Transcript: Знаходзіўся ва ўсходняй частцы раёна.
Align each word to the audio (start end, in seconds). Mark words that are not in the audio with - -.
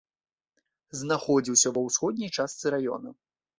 Знаходзіўся 1.01 1.73
ва 1.77 1.85
ўсходняй 1.87 2.35
частцы 2.39 2.65
раёна. 2.79 3.09